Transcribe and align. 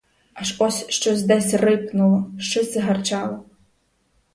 Аж 0.33 0.55
ось 0.59 0.89
щось 0.89 1.23
десь 1.23 1.53
рипнуло, 1.53 2.31
щось 2.39 2.73
загарчало. 2.73 3.45